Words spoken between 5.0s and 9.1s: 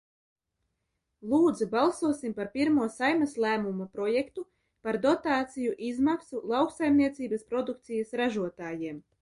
dotāciju izmaksu lauksaimniecības produkcijas ražotājiem"."